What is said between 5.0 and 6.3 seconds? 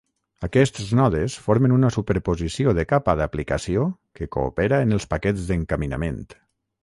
paquets d'encaminament.